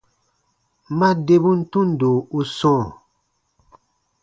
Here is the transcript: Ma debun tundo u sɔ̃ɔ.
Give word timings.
Ma 0.97 1.09
debun 1.25 1.59
tundo 1.71 2.09
u 2.37 2.39
sɔ̃ɔ. 2.57 2.85